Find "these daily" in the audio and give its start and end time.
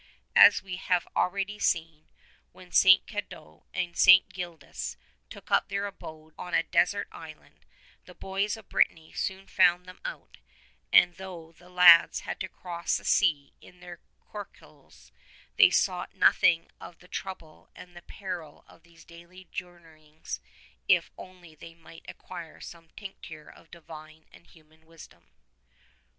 18.81-19.47